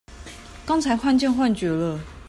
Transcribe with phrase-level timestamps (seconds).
[0.65, 1.99] 剛才看見幻覺了！